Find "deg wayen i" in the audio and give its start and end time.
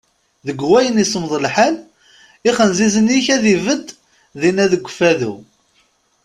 0.47-1.05